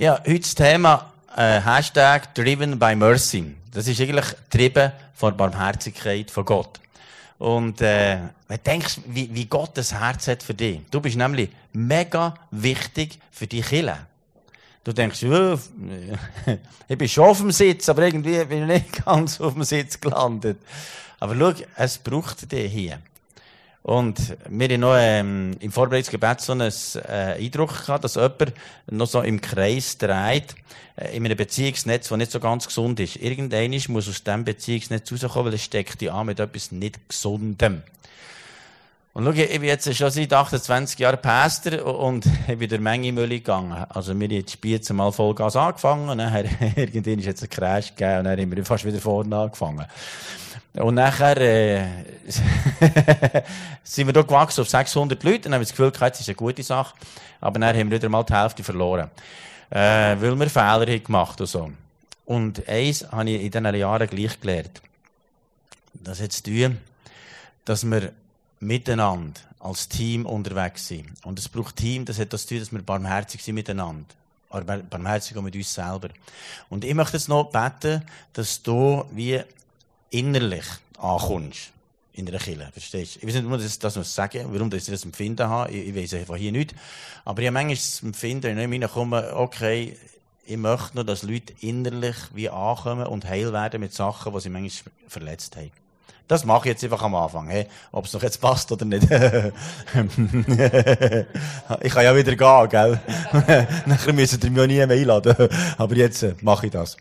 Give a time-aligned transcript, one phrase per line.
[0.00, 3.54] Ja, heute das Thema äh, Hashtag Driven by Mercy.
[3.70, 6.80] Das ist eigentlich getrieben von Barmherzigkeit von Gott.
[7.36, 8.16] Und äh,
[8.48, 10.80] wenn du denkst, wie, wie Gott das Herz hat für dich.
[10.90, 13.98] Du bist nämlich mega wichtig für die Kille.
[14.84, 15.58] Du denkst, ja,
[16.88, 20.00] ich bin schon auf dem Sitz, aber irgendwie bin ich nicht ganz auf dem Sitz
[20.00, 20.60] gelandet.
[21.18, 23.00] Aber schau, es braucht dich hier.
[23.82, 28.52] Und wir haben noch ähm, im Vorbereitungsgebet so einen äh, Eindruck gehabt, dass jemand
[28.90, 30.54] noch so im Kreis dreht,
[30.96, 33.16] äh, in einem Beziehungsnetz, das nicht so ganz gesund ist.
[33.16, 37.82] Irgendeiner muss aus diesem Beziehungsnetz rauskommen, weil es steckt dich an mit etwas nicht Gesundem.
[39.12, 43.12] Und schau, ich bin jetzt schon seit 28 Jahren Pastor und ich bin der Menge
[43.12, 43.84] Müll gegangen.
[43.88, 46.32] Also, wir haben die Spieze mal Vollgas angefangen und dann
[46.76, 49.84] irgendwann ist jetzt ein Crash gegeben und dann haben wir fast wieder vorne angefangen.
[50.74, 51.84] Und nachher äh,
[53.82, 56.62] sind wir da gewachsen auf 600 Leute und haben das Gefühl, das ist eine gute
[56.62, 56.94] Sache.
[57.40, 59.10] Aber dann haben wir wieder mal die Hälfte verloren.
[59.70, 61.72] Äh, weil wir Fehler haben gemacht und so.
[62.26, 64.80] Und eins habe ich in diesen Jahren gleich gelernt.
[65.94, 66.78] Das hat zu tun,
[67.64, 68.12] dass wir
[68.60, 71.12] miteinander als Team unterwegs sind.
[71.24, 74.06] Und es braucht Team, das hat das zu tun, dass wir barmherzig sind miteinander.
[74.50, 76.08] Barmherzig mit uns selber.
[76.68, 79.40] Und ich möchte jetzt noch beten, dass du wie
[80.10, 80.64] innerlich
[80.98, 81.72] ankommst
[82.14, 82.68] in der Kirche.
[82.72, 83.20] Verstehst du?
[83.20, 85.70] Ich weiß nicht, warum das, das muss sagen, warum ich das Empfinden habe.
[85.70, 86.74] Ich, ich weiß einfach hier nicht.
[87.24, 89.96] Aber ich habe manchmal das Empfinden, wenn ich reinkomme, okay,
[90.44, 94.50] ich möchte nur, dass Leute innerlich wie ankommen und heil werden mit Sachen, die sie
[94.50, 95.70] manchmal verletzt haben.
[96.30, 97.66] Das mache ich jetzt einfach am Anfang, hey?
[97.90, 99.02] ob es noch jetzt passt oder nicht.
[99.02, 99.10] ich
[101.92, 103.00] kann ja wieder gehen, gell?
[103.86, 105.48] Nachher müssen ihr mich auch nie mehr einladen.
[105.76, 106.96] Aber jetzt äh, mache ich das.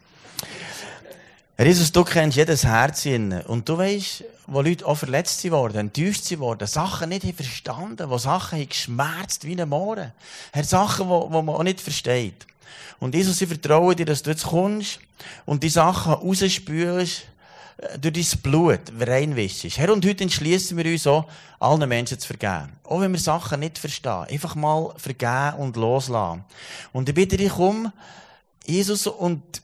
[1.59, 3.31] Jesus, du kennst jedes Herz in.
[3.41, 8.67] Und du weißt, wo Leute auch verletzt worden, enttäuscht worden, Sachen nicht verstanden, wo Sachen
[8.67, 10.11] geschmerzt wie ein Mohren.
[10.51, 12.47] Herr, Sachen, wo man auch nicht versteht.
[12.99, 14.99] Und Jesus, ich vertraue dir, dass du jetzt kommst
[15.45, 17.27] und die Sachen rausspülst,
[17.99, 19.77] durch dein Blut reinwischst.
[19.77, 21.25] Herr, und heute entschließen wir uns auch,
[21.59, 22.73] allen Menschen zu vergeben.
[22.83, 24.25] Auch wenn wir Sachen nicht verstehen.
[24.29, 26.43] Einfach mal vergeben und loslassen.
[26.93, 27.91] Und ich bitte dich um,
[28.65, 29.61] Jesus, und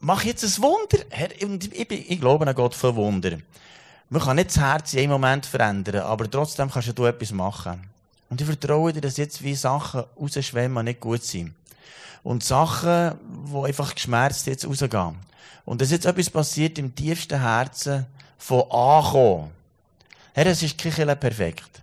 [0.00, 1.04] mach jetzt ein Wunder.
[1.10, 3.38] Herr, ich, ich glaube an Gott für Wunder.
[4.10, 7.88] Man kann nicht das Herz in einem Moment verändern, aber trotzdem kannst du etwas machen.
[8.30, 11.54] Und ich vertraue dir, dass jetzt wie Sachen rausschwemmen, nicht gut sind.
[12.22, 13.18] Und Sachen,
[13.52, 15.16] die einfach geschmerzt jetzt rausgehen.
[15.64, 18.06] Und dass jetzt etwas passiert im tiefsten Herzen
[18.38, 19.50] von ankommen.
[20.32, 21.82] Herr, es ist keine perfekt.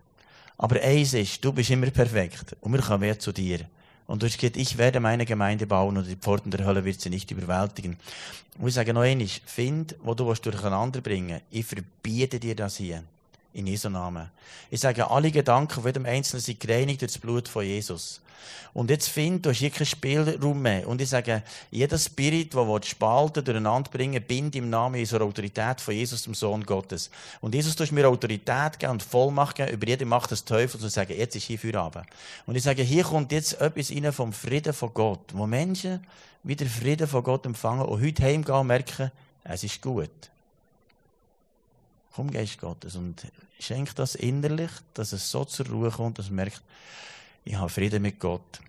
[0.58, 2.56] Aber eins ist, du bist immer perfekt.
[2.62, 3.60] Und wir kommen zu dir.
[4.08, 7.02] Und du hast gesagt, ich werde meine Gemeinde bauen und die Pforten der Hölle wird
[7.02, 7.98] sie nicht überwältigen.
[8.58, 13.04] Und ich sage noch einmal, find, wo du durcheinander bringen Ich verbiete dir das hier.
[13.56, 14.30] In Jesu Namen.
[14.70, 18.20] Ich sage, alle Gedanken von jedem Einzelnen sind gereinigt durch das Blut von Jesus.
[18.74, 20.86] Und jetzt find, du hast hier keinen Spielraum mehr.
[20.86, 25.94] Und ich sage, jeder Spirit, der spalten, durcheinander bringen, bind im Namen dieser Autorität von
[25.94, 27.10] Jesus, dem Sohn Gottes.
[27.40, 30.90] Und Jesus, du mir Autorität geben und Vollmacht geben über jede Macht des Teufels und
[30.90, 32.08] sagen, jetzt ist hier für Abend.
[32.46, 36.06] Und ich sage, hier kommt jetzt etwas rein vom Frieden von Gott, wo Menschen
[36.44, 39.12] wieder Frieden von Gott empfangen und heute heimgehen und merken,
[39.46, 40.12] es ist gut.
[42.16, 43.28] Komm, Geist Gottes, und
[43.60, 46.62] schenk das innerlich, dass es so zur Ruhe kommt, dass man merkt,
[47.44, 48.62] ich habe Frieden mit Gott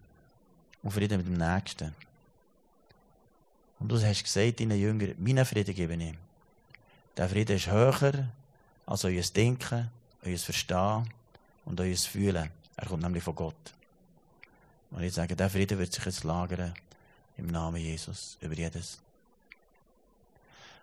[0.83, 1.95] und Frieden mit dem Nächsten.
[3.79, 6.15] Und du hast gesagt deinen Jüngern, meinen Frieden gebe ich.
[7.17, 8.29] Der Frieden ist höher
[8.85, 9.91] als euer Denken,
[10.25, 11.09] euer Verstehen
[11.67, 12.51] und euer Fühlen.
[12.77, 13.75] Er kommt nämlich von Gott.
[14.91, 16.75] Und ich sage, der Frieden wird sich jetzt lagern
[17.37, 18.99] im Namen Jesus über jedes.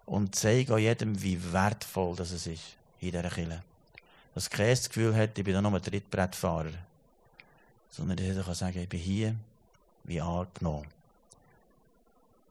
[0.05, 2.57] Und zeige auch jedem, wie wertvoll das ist in
[2.99, 3.63] dieser Kirche.
[4.35, 6.71] Dass keiner das Gefühl hat, ich bin nur ein Trittbrettfahrer
[7.93, 9.35] sondern dass jeder kann sagen, ich bin hier
[10.03, 10.87] wie angenommen.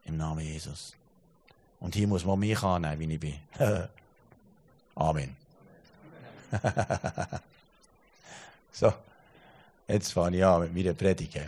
[0.04, 0.94] Im Namen Jesus.
[1.80, 3.34] Und hier muss man mich annehmen, wie ich bin.
[4.94, 5.36] Amen.
[8.72, 8.92] so,
[9.88, 11.40] jetzt fange ich an mit meiner Predigt.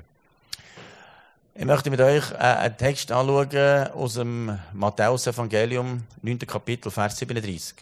[1.56, 6.38] Ich möchte mit euch äh, einen Text anschauen aus dem Matthäus-Evangelium, 9.
[6.40, 7.76] Kapitel, Vers 37.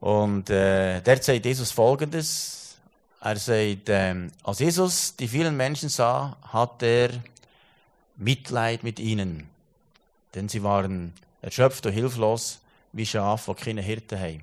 [0.00, 2.78] Und äh, der sagt Jesus folgendes,
[3.20, 7.10] er sagt, ähm, als Jesus die vielen Menschen sah, hat er
[8.16, 9.46] Mitleid mit ihnen.
[10.34, 11.12] Denn sie waren
[11.42, 12.60] erschöpft und hilflos,
[12.94, 14.42] wie Schafe, die keine Hirten haben.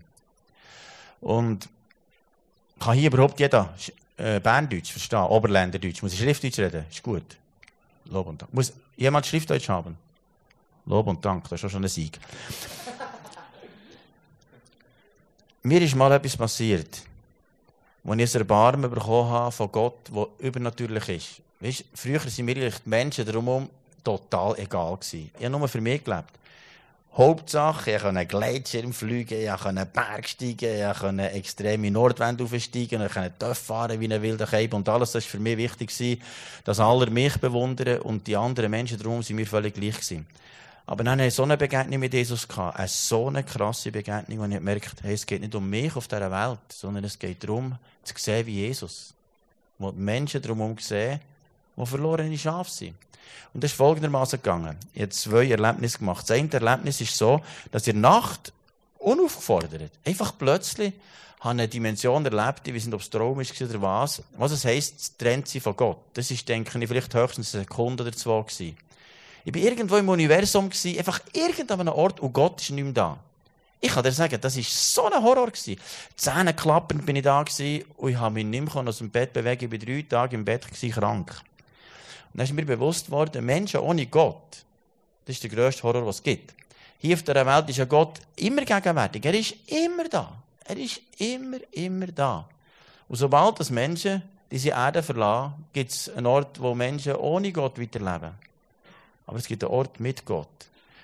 [1.21, 1.69] Und
[2.79, 3.73] kann hier überhaupt jeder
[4.17, 6.03] äh, Berndeutsch verstehen, Oberländerdeutsch?
[6.03, 6.85] Muss ich Schriftdeutsch reden?
[6.87, 7.40] Ist gut.
[8.11, 8.53] Lob und Dank.
[8.53, 9.97] Muss jemand Schriftdeutsch haben?
[10.85, 12.19] Lob und Dank, das ist schon ein Sieg.
[15.63, 17.03] Mir ist mal etwas passiert
[18.03, 21.41] wo ich ein Erbarmen bekommen habe von Gott, der übernatürlich ist.
[21.59, 23.69] Weißt, früher sind wir die Menschen darum
[24.03, 25.29] total egal gewesen.
[25.37, 26.31] Ich habe nur für mich gelebt.
[27.13, 33.33] Hauptsache, ich konnte Gleitschirm fliegen, ich konnte Bergsteigen, ich konnte extreme Nordwände aufsteigen, ich konnte
[33.37, 35.11] Töpf fahren wie ein wilder Keib und alles.
[35.11, 36.21] Das war für mich wichtig,
[36.63, 40.25] dass alle mich bewundern und die anderen Menschen darum sind mir völlig gleich gewesen.
[40.85, 44.51] Aber dann hatte ich so eine Begegnung mit Jesus eine so eine krasse Begegnung, und
[44.51, 47.77] ich gemerkt, hey, es geht nicht um mich auf dieser Welt, sondern es geht darum,
[48.03, 49.13] zu sehen wie Jesus.
[49.77, 51.19] Wo die Menschen drumherum sehen,
[51.81, 52.95] die verlorene Schafe sind.
[53.53, 54.77] Und das ist folgendermaßen gegangen.
[54.93, 56.29] Ich habe zwei Erlebnisse gemacht.
[56.29, 57.41] Das eine Erlebnis ist so,
[57.71, 58.53] dass der Nacht
[58.99, 60.93] unaufgefordert, einfach plötzlich
[61.41, 65.17] habe eine Dimension erlebt, ich weiß ob es Traum ist oder was, was es heisst,
[65.17, 65.97] trennt sie von Gott.
[66.13, 68.77] Das ist, denke ich, vielleicht höchstens eine Sekunde oder zwei gewesen.
[69.43, 73.17] Ich war irgendwo im Universum, gewesen, einfach irgendeinem Ort und Gott ist nicht mehr da.
[73.83, 75.51] Ich kann dir sagen, das war so ein Horror.
[76.15, 79.33] Zähne klappend bin ich da gewesen, und ich habe mich nicht mehr aus dem Bett
[79.33, 79.65] bewegen.
[79.65, 81.41] Ich war drei Tage im Bett gewesen, krank.
[82.33, 84.63] Und dann ist mir bewusst worden, Menschen ohne Gott,
[85.25, 86.53] das ist der grösste Horror, was es gibt.
[86.97, 89.25] Hier auf der Welt ist ja Gott immer gegenwärtig.
[89.25, 90.33] Er ist immer da.
[90.65, 92.47] Er ist immer, immer da.
[93.07, 97.79] Und sobald das Menschen diese Erde verlassen, gibt es einen Ort, wo Menschen ohne Gott
[97.79, 98.31] weiterleben.
[99.25, 100.47] Aber es gibt einen Ort mit Gott.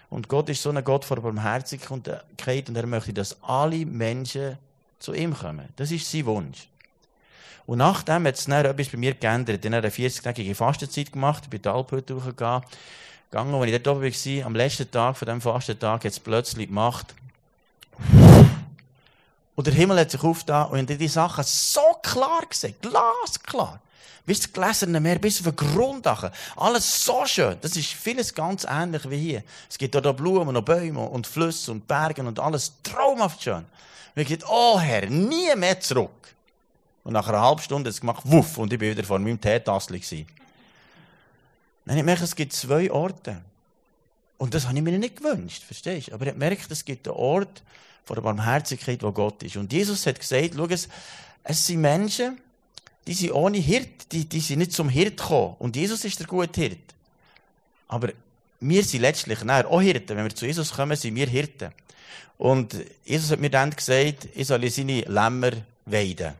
[0.09, 4.57] Und Gott ist so ein Gott vor Barmherzigkeit und er möchte, dass alle Menschen
[4.99, 5.67] zu ihm kommen.
[5.75, 6.67] Das ist sein Wunsch.
[7.65, 9.63] Und nachdem hat es dann etwas bei mir geändert.
[9.63, 12.63] Dann habe ich eine 40-tägige Fastenzeit gemacht, ich bin die Alphütte hochgegangen.
[13.29, 16.67] Gegangen, als ich dort oben war, am letzten Tag von diesem Fastentag, hat es plötzlich
[16.67, 17.13] gemacht.
[19.55, 23.81] Und der Himmel hat sich aufgetan und ich die Sachen so klar gesehen, glasklar.
[24.25, 26.29] Bis das gläserne Meer, bis auf den Grundachen.
[26.57, 27.57] Alles so schön.
[27.61, 29.43] Das ist vieles ganz ähnlich wie hier.
[29.69, 33.65] Es gibt da Blumen und Bäume und Flüsse und Berge und alles traumhaft schön.
[34.15, 36.35] Und ich gesagt, oh Herr, nie mehr zurück.
[37.07, 39.39] Und nach einer halben Stunde hat es gemacht, wuff, und ich bin wieder vor meinem
[39.39, 39.97] Teetassel.
[41.85, 43.41] Dann ich merke, es gibt zwei Orte.
[44.37, 46.15] Und das habe ich mir nicht gewünscht, verstehst du?
[46.15, 47.63] Aber ich merke, es gibt einen Ort
[48.03, 49.55] von der Barmherzigkeit, wo Gott ist.
[49.55, 50.89] Und Jesus hat gesagt, schau, es,
[51.45, 52.41] es sind Menschen,
[53.07, 55.55] die sind ohne Hirt, die, die sind nicht zum Hirt gekommen.
[55.59, 56.93] Und Jesus ist der gute Hirt.
[57.87, 58.09] Aber
[58.59, 60.17] wir sind letztlich auch Hirten.
[60.17, 61.71] Wenn wir zu Jesus kommen, sind wir Hirten.
[62.37, 62.75] Und
[63.05, 65.51] Jesus hat mir dann gesagt, ich soll seine Lämmer
[65.85, 66.33] weiden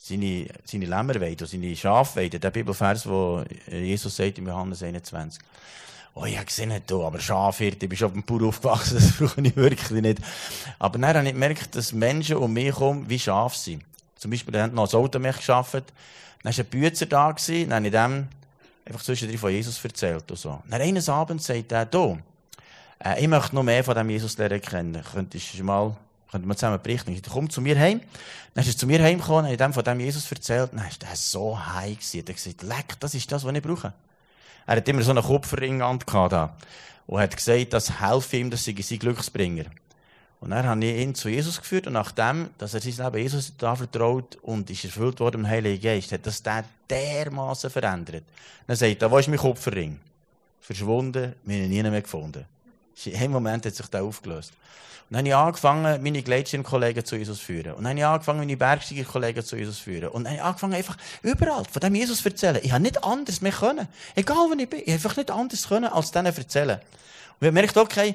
[0.00, 2.40] seine, seine Lämmer weiden, seine Schafe weiden.
[2.40, 5.42] Der Bibelvers, wo Jesus sagt in Johannes 21.
[6.14, 9.12] Oh, ich habe gesehen, du, aber Schafhirte, ich bin schon auf dem Bauer aufgewachsen, das
[9.12, 10.18] brauche ich wirklich nicht.
[10.78, 13.84] Aber dann habe ich gemerkt, dass Menschen um mich herum wie Schafe sind.
[14.16, 15.74] Zum Beispiel, da haben noch ein Auto mich geschafft.
[16.42, 18.28] Dann war ein Bützer da, dann habe ich dem
[18.84, 20.62] einfach zwischendrin von Jesus erzählt und so.
[20.68, 22.18] Dann eines Abends sagt er, du,
[23.04, 25.04] äh, ich möchte noch mehr von dem Jesus lernen kennen.
[25.12, 25.96] Könntest du mal
[26.30, 27.12] können wir zusammen berichten.
[27.12, 28.00] Ich komm zu mir heim.
[28.54, 30.70] Dann ist er zu mir heimgekommen, habe dem von dem Jesus erzählt.
[30.72, 32.18] Dann ist er so high gewesen.
[32.18, 33.92] Er hat gesagt, leck, das ist das, was ich brauche.
[34.66, 35.98] Er hat immer so einen Kupferring an.
[37.06, 39.64] Und hat gesagt, das helfe ihm, das sei sein Glücksbringer.
[40.40, 43.52] Und dann habe ich ihn zu Jesus geführt und nachdem, dass er sein Leben Jesus
[43.58, 48.24] da vertraut und ist erfüllt worden im Heiligen Geist, hat das der dermaßen verändert.
[48.66, 50.00] Dann sagt er, wo ist mein Kupferring?
[50.60, 52.46] Verschwunden, wir haben ihn nie mehr gefunden.
[53.06, 54.52] Einem Moment hat sich der aufgelöst.
[55.10, 57.72] Und dann habe ich angefangen, meine Gleitschirmkollegen zu Jesus zu führen.
[57.72, 60.08] Und dann habe ich angefangen, meine Bergsteigerkollegen zu Jesus zu führen.
[60.10, 62.60] Und dann habe ich angefangen, einfach überall von dem Jesus zu erzählen.
[62.62, 63.88] Ich habe nicht anders mehr können.
[64.14, 64.80] Egal wo ich bin.
[64.80, 66.80] Ich habe einfach nicht anders können, als denen erzählen.
[67.40, 68.14] Und ich merkt, okay,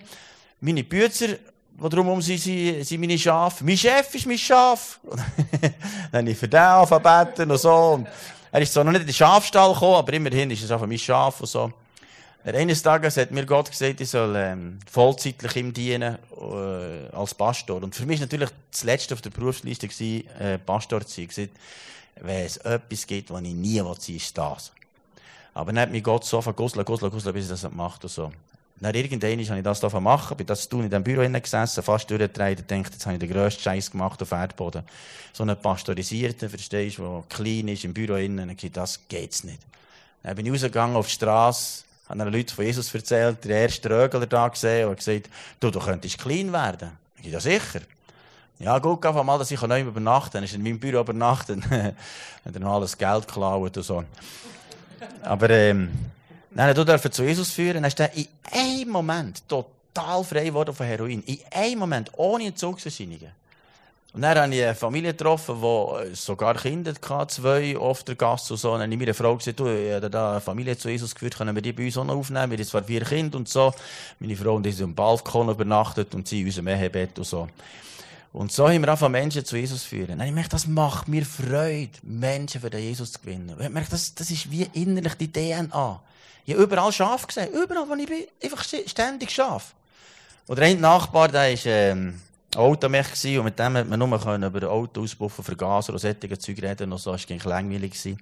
[0.62, 3.66] meine Bützer, die drumherum sind, sind, meine Schafe.
[3.66, 5.02] Mein Chef ist mein Schaf.
[6.12, 7.76] dann habe ich für den angefangen und so.
[7.76, 8.08] Und
[8.54, 10.98] er ist zwar noch nicht in den Schafstall gekommen, aber immerhin ist es einfach mein
[10.98, 11.74] Schaf und so.
[12.54, 17.82] Eines Tages hat mir Gott gesagt, ich soll ähm, vollzeitlich ihm dienen äh, als Pastor.
[17.82, 21.28] Und für mich war natürlich das Letzte auf der Berufsliste gewesen, äh, Pastor zu sein.
[21.28, 21.50] Gesagt,
[22.22, 24.72] wenn es etwas gibt, was ich nie sein will, ist das.
[25.56, 28.32] Aber dann hat mich Gott so vergusselt, gusselt, gusselt, bis ich das gemacht und so.
[28.80, 32.12] Dann irgendwann habe ich das da machen, bin das tun in dem Büro gesessen, fast
[32.12, 34.84] durchgedreht und denkt, jetzt habe ich den grössten Scheiß gemacht auf Erdboden.
[35.34, 39.46] So einen Pastorisierten, verstehst du, der klein ist, im Büro innen, und gesagt, das geht's
[39.46, 39.62] nicht.
[40.22, 43.90] Dann bin ich rausgegangen auf die Straße, habe den Leuten von Jesus erzählt, der erste
[43.90, 46.92] Rögler da gesehen und gesagt, du, du könntest clean werden.
[47.22, 47.82] Ich ja sicher.
[48.60, 51.60] Ja, gut, auf einmal, dass ich neu übernachten Dann ist in meinem Büro übernachtet.
[51.70, 51.72] dann
[52.46, 54.04] hat er noch alles Geld geklaut und so.
[55.24, 55.92] Aber, ähm,
[56.52, 60.74] dann du dürfen zu Jesus führen, dann ist er in einem Moment total frei geworden
[60.74, 61.22] von Heroin.
[61.24, 63.32] In einem Moment, ohne Entzugserscheinungen.
[64.16, 68.50] Und dann habe ich eine Familie getroffen, die sogar Kinder hatte, zwei, oft der Gast
[68.50, 68.72] und so.
[68.72, 71.14] Und dann habe ich meiner Frau gesagt, du, ich habe da eine Familie zu Jesus
[71.14, 72.50] geführt, können wir die bei uns auch noch aufnehmen?
[72.52, 73.74] Wir haben zwar vier Kinder und so.
[74.20, 77.50] Meine Frau und ich sind im Balkon übernachtet und sie in unserem Ehebett und so.
[78.32, 80.18] Und so haben wir angefangen, Menschen zu Jesus führen.
[80.18, 83.54] Nein, ich merke, das macht mir Freude, Menschen für den Jesus zu gewinnen.
[83.60, 86.02] Ich merke, das, das ist wie innerlich die DNA.
[86.46, 87.50] Ich habe überall Schaf gesehen.
[87.52, 89.76] Überall, wo ich bin, einfach ständig Schaf.
[90.48, 92.22] Oder ein Nachbar, der war ähm,
[92.56, 96.92] Automech und mit dem hat man nur können über Autoauspuffen, Vergaser und solche Zeug reden
[96.92, 97.12] und so.
[97.12, 97.92] Das war langweilig.
[97.92, 98.20] Gewesen.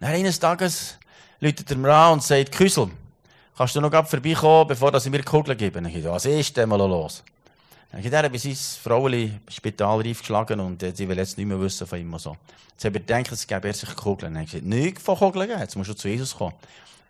[0.00, 0.96] Dann eines Tages
[1.40, 2.88] läutet er mir an und sagt, Küssel,
[3.56, 5.80] kannst du noch vorbeikommen, bevor ich mir Kugeln gebe?
[5.80, 7.22] Ich sage, was ist denn mal los?
[7.90, 11.58] Dann hat er bei seinem Fraueli Spital geschlagen und äh, sie will jetzt nicht mehr
[11.58, 12.18] wissen von ihm.
[12.18, 12.36] So.
[12.72, 14.34] Jetzt habe ich gedacht, es gäbe er sich Kugeln.
[14.34, 16.54] Dann hat er gesagt, nichts von Kugeln jetzt musst du zu Jesus kommen.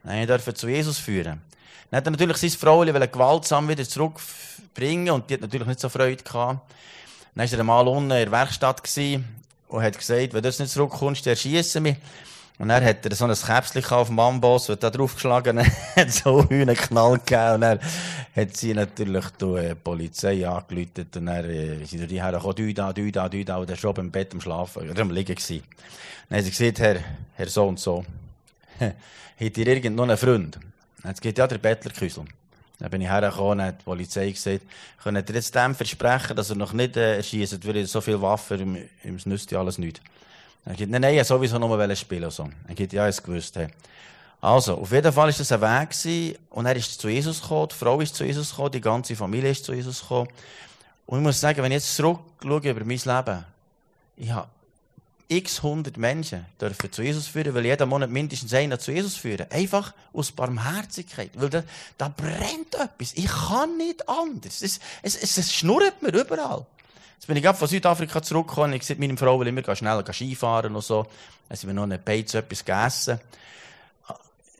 [0.09, 1.43] Dann durfte zu Jesus führen.
[1.91, 5.89] Dann hat er natürlich sein Fraueli gewaltsam wieder zurückbringen und die hat natürlich nicht so
[5.91, 6.61] Freude gehabt.
[7.35, 8.83] Dann war er einmal unten in der Werkstatt
[9.69, 11.97] und hat gesagt, wenn du nicht zurückkommst, dann erschießen mich.
[12.59, 15.61] Und dann hat er so ein Käpschen auf dem Amboss, hat da draufgeschlagen,
[15.97, 17.81] hat so einen Knall gegeben, und dann
[18.35, 22.93] hat sie natürlich die äh, Polizei angeläutet, und dann äh, sind die hergekommen, du da,
[22.93, 25.37] du da, du da, und er war schon im Bett am Schlafen, oder am Liegen
[25.37, 25.63] gewesen.
[26.29, 26.97] Dann hat sie gesagt, Herr,
[27.35, 28.05] Herr so und so,
[29.41, 30.59] habt ihr irgend noch einen Freund?
[31.03, 32.25] Sie gesagt, ja, der Bettlerküssel.
[32.79, 34.63] Dann bin ich hergekommen, hat die Polizei gesagt,
[35.03, 38.89] könnt ihr jetzt dem versprechen, dass er noch nicht äh, erschießt, weil so viele Waffen,
[39.03, 40.01] ihm nützt ja alles nicht.
[40.65, 42.31] Er sagt, nein, nein, ich sowieso nur spielen.
[42.31, 42.49] So.
[42.69, 43.57] Er sagt, ja, ich gewusst.
[43.57, 43.69] Hey.
[44.41, 47.69] Also, auf jeden Fall war das ein Weg gewesen, und er ist zu Jesus gekommen,
[47.73, 50.29] die Frau ist zu Jesus gekommen, die ganze Familie ist zu Jesus gekommen.
[51.07, 53.45] Und ich muss sagen, wenn ich jetzt zurückschaue über mein Leben,
[54.17, 54.49] ich habe
[55.29, 59.47] x hundert Menschen dürfen zu Jesus führen, weil jeden Monat mindestens einer zu Jesus führen.
[59.51, 61.31] Einfach aus Barmherzigkeit.
[61.35, 61.63] Weil da,
[61.99, 63.13] da brennt etwas.
[63.15, 64.63] Ich kann nicht anders.
[64.63, 66.65] Es, es, es, es schnurrt mir überall.
[67.17, 68.73] Jetzt bin ich gerade von Südafrika zurückgekommen.
[68.73, 71.07] Ich sehe meiner Frau will immer schnell Skifahren und so.
[71.49, 73.21] Dann sind wir noch eine Beiz etwas gegessen.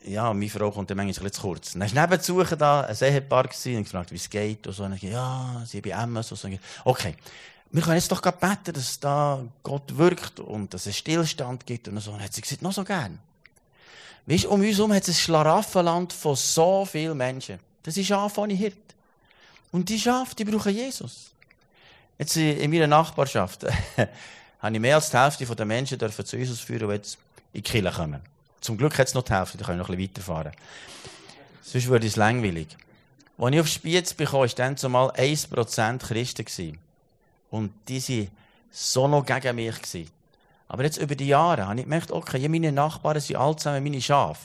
[0.05, 1.73] Ja, meine Frau kommt dann manchmal ein zu kurz.
[1.73, 4.83] Dann war nebenzu da ein Ehepaar und gefragt, wie es geht und so.
[4.83, 5.95] Und ich ja, sie bei
[6.31, 6.49] und so.
[6.85, 7.15] Okay.
[7.71, 11.87] Wir können jetzt doch gerade beten, dass da Gott wirkt und dass es Stillstand gibt
[11.87, 12.11] und so.
[12.11, 13.19] Und hat sie gesagt, noch so gern.
[14.25, 17.59] Weißt um uns herum hat es ein Schlaraffenland von so vielen Menschen.
[17.83, 18.77] Das ist Schaf ohne Hirt.
[19.71, 21.31] Und die Schafe, die brauchen Jesus.
[22.17, 23.65] Jetzt in meiner Nachbarschaft
[24.59, 27.17] habe ich mehr als die Hälfte der Menschen dürfen zu Jesus führen, die jetzt
[27.53, 28.21] in die Kirche kommen.
[28.61, 30.51] Zum Glück hat es noch die Hälfte, da können wir noch ein bisschen weiterfahren.
[31.61, 32.67] Sonst würde es langweilig.
[33.37, 36.77] Als ich auf Spiez bekam, war dann zumal 1% Christen.
[37.51, 38.31] Und die waren
[38.71, 39.81] so noch gegen mich.
[39.81, 40.11] Gewesen.
[40.67, 44.01] Aber jetzt über die Jahre habe ich gemerkt, okay, meine Nachbarn sind alle zusammen meine
[44.01, 44.41] Schafe.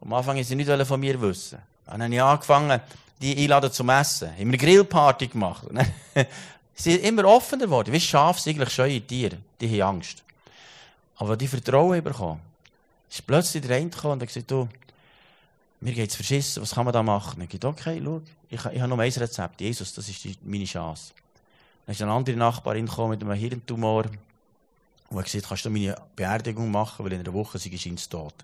[0.00, 1.58] Am Anfang wollten sie nicht von mir wissen.
[1.86, 2.80] Dann habe ich angefangen,
[3.20, 4.30] die einladen zum Essen.
[4.30, 5.64] Haben eine Grillparty gemacht.
[6.74, 7.92] Sie sind immer offener geworden.
[7.92, 9.38] Wie Schafe sind eigentlich scheue Tiere.
[9.60, 10.22] Die haben Angst.
[11.16, 12.40] Aber die Vertrauen bekommen,
[13.10, 14.68] ist plötzlich der eine gekommen und hat gesagt, du,
[15.80, 17.40] mir geht's verschissen, was kann man da machen?
[17.42, 19.60] Ich habe okay, schau, ich, habe nur ein Rezept.
[19.60, 21.12] Jesus, das ist meine Chance.
[21.88, 24.04] Dann ist eine andere Nachbarin mit einem Hirntumor
[25.08, 28.34] und hat gesagt, kannst du meine Beerdigung machen, weil in einer Woche sie ist tot.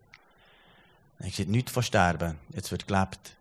[1.18, 3.36] Dann hat gesagt, nichts von sterben, jetzt wird gelebt.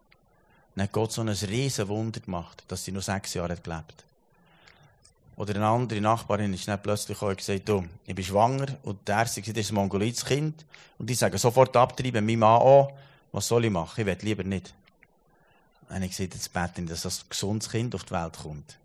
[0.76, 4.04] Dann hat Gott so ein riesen Wunder gemacht, dass sie nur sechs Jahre hat gelebt.
[5.38, 9.20] Oder eine andere Nachbarin ist dann plötzlich und gesagt, du, ich bin schwanger und der
[9.20, 10.66] erste das ist ein mongolites Kind.
[10.98, 12.92] Und die sagen sofort abtreiben, mein Mann auch.
[13.32, 14.02] Was soll ich machen?
[14.02, 14.74] Ich will lieber nicht.
[15.88, 18.78] Dann habe ich gesagt, jetzt bete ich, dass das gesundes Kind auf die Welt kommt.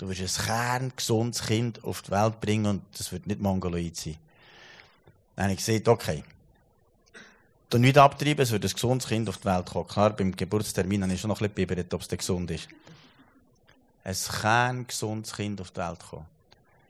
[0.00, 4.16] Du wirst ein kerngesundes Kind auf die Welt bringen und das wird nicht mongoloid sein.
[5.36, 6.24] Dann habe ich gesagt, okay.
[7.68, 9.86] Du nicht abtreiben, es wird ein gesundes Kind auf die Welt kommen.
[9.86, 12.68] Klar, beim Geburtstermin habe ich schon noch ein bisschen bibbert, ob es gesund ist
[14.04, 16.26] ein kerngesundes Kind auf die Welt kommen.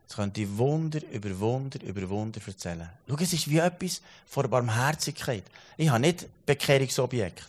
[0.09, 2.89] Es könnte Wunder über Wunder über Wunder erzählen.
[3.09, 5.45] Schau, es ist wie etwas vor Barmherzigkeit.
[5.77, 7.49] Ich habe nicht Bekehrungsobjekt.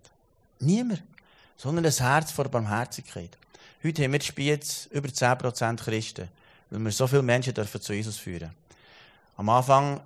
[0.60, 1.01] Niemand.
[1.58, 3.36] Sondern ein Herz vor Barmherzigkeit.
[3.84, 6.30] Heute haben wir Spiez über 10% Christen,
[6.70, 8.52] weil wir so viele Menschen dürfen zu Jesus führen.
[9.38, 10.00] Am Anfang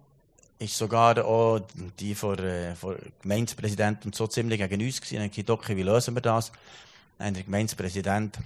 [0.60, 1.60] ist sogar auch
[2.00, 5.18] die vor, äh, vor Gemeindepräsident und so ziemlich gegen uns gewesen.
[5.18, 6.54] Und ich gesagt, okay, wie lösen wir das?
[7.18, 8.40] Dann der Gemeindepräsident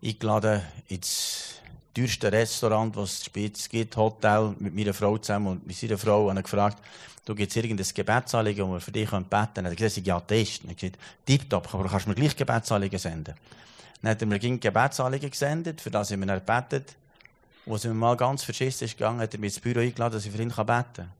[0.00, 1.56] eingeladen ins
[1.92, 6.30] teuerste Restaurant, das es Spitz gibt, Hotel, mit meiner Frau zusammen und mit seiner Frau
[6.30, 6.80] und gefragt,
[7.24, 9.66] du es irgendein Gebetsanliegen, wo wir für dich beten können?
[9.66, 10.62] Er hat gesagt, ich bin Atheist.
[10.62, 13.34] Er hat gesagt, tipptopp, aber kannst du mir gleich Gebetsanliegen senden?
[14.02, 16.96] Dann hat er mir gegen Gebetsanliegen gesendet, für das haben wir gebetet.
[17.64, 20.24] Wo es mir mal ganz verschissen ist gegangen, hat er mir ins Büro eingeladen, dass
[20.24, 21.12] ich für ihn beten kann.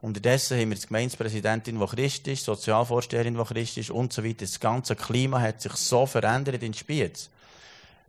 [0.00, 4.46] Unterdessen haben wir die Gemeindepräsidentin, die Christ ist, Sozialvorsteherin, die Christ ist und so weiter.
[4.46, 7.28] Das ganze Klima hat sich so verändert in Spiez.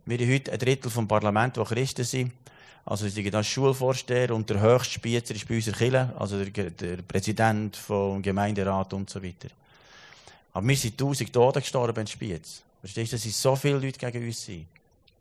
[0.06, 2.32] Wir haben heute ein Drittel vom Parlament, die Christen sind.
[2.84, 6.96] Also, ich das Schulvorsteher und der höchste Spiezer ist bei unserer Kirche, also der, der
[7.02, 9.48] Präsident vom Gemeinderat und so weiter.
[10.54, 12.62] Aber wir sind tausend Tote gestorben in Spiez.
[12.82, 14.66] Verstehst du, dass so viele Leute gegen uns sind.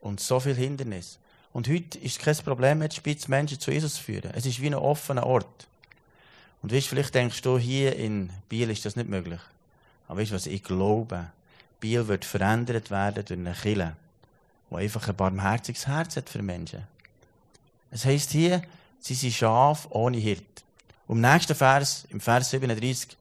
[0.02, 1.20] Und so viele Hindernisse.
[1.54, 4.32] Und heute ist es kein Problem mehr, spitz Menschen zu Jesus zu führen.
[4.34, 5.68] Es ist wie ein offener Ort.
[6.64, 9.40] Und weißt, vielleicht denkst du, hier in Biel ist das nicht möglich.
[10.08, 11.28] Aber weißt du was, ich glaube,
[11.80, 13.96] Biel wird verändert werden durch eine Kille,
[14.72, 16.88] die einfach ein barmherziges Herz hat für Menschen.
[17.92, 18.64] Es heisst hier,
[19.00, 20.64] sie sind Schaf ohne Hirt.
[21.08, 23.18] Im nächsten Vers, im Vers 37,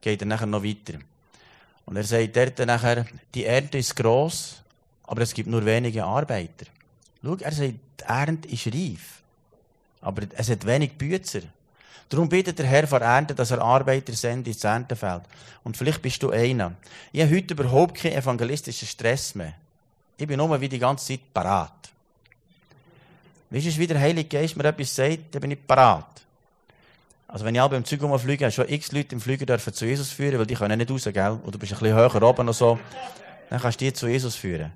[0.00, 0.98] geht er nachher noch weiter.
[1.92, 4.62] Und er sagt dort nachher, die Ernte ist gross,
[5.02, 6.64] aber es gibt nur wenige Arbeiter.
[7.22, 9.20] Schau, er sagt, die Ernte ist reif,
[10.00, 11.42] aber es hat wenig Bützer.
[12.08, 15.20] Darum bittet der Herr vor Ernte, dass er Arbeiter sendet ins Erntefeld.
[15.64, 16.72] Und vielleicht bist du einer.
[17.12, 19.52] Ich habe heute überhaupt keinen evangelistischen Stress mehr.
[20.16, 21.90] Ich bin nur wie die ganze Zeit parat.
[23.50, 26.22] Weißt du, wie der Heilige Geist mir etwas sagt, dann bin ich parat.
[27.32, 30.10] Also wenn ich beim Zug umfliege, habe schon x Leute im Flüger dürfen zu Jesus
[30.10, 31.38] führen, weil die können nicht raus, gell?
[31.42, 32.78] Oder du bist ein bisschen höher oben oder so.
[33.48, 34.70] Dann kannst du die zu Jesus führen.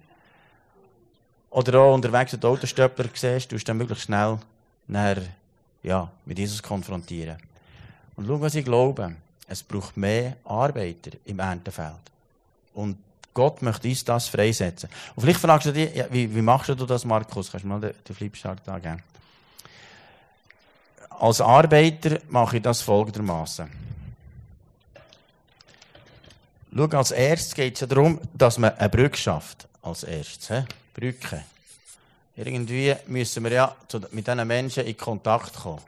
[1.51, 4.39] Oder auch unterwegs den Autostöppler siehst, du dann möglichst schnell
[4.87, 5.23] nachher,
[5.83, 7.37] ja, mit Jesus konfrontieren.
[8.17, 9.15] Und schau, was ich glaube.
[9.49, 11.93] Es braucht mehr Arbeiter im Erntefeld.
[12.73, 12.97] Und
[13.35, 14.89] Gott möchte uns das freisetzen.
[15.15, 17.53] Und vielleicht fragst du dich, ja, wie, wie machst du das, Markus?
[17.53, 19.03] Kannst du mal den, den Flipchart angeben?
[21.19, 23.71] Als Arbeiter mache ich das folgendermaßen.
[26.77, 29.67] Schau, als erstes geht es ja darum, dass man eine Brücke schafft.
[29.81, 30.49] Als erstes.
[30.49, 30.65] He?
[30.93, 31.43] Brücke.
[32.37, 33.77] Irgendwie müssen wir ja
[34.11, 35.81] mit diesen Menschen in Kontakt kommen.